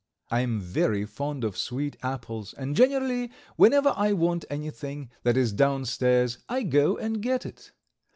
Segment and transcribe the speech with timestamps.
[0.31, 5.53] I am very fond of sweet apples and generally whenever I want anything that is
[5.53, 7.71] down stairs I go and get it.